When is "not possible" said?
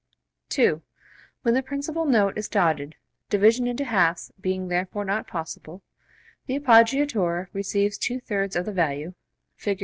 5.05-5.83